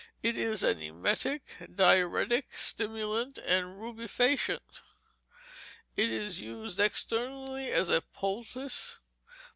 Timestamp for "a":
7.87-8.01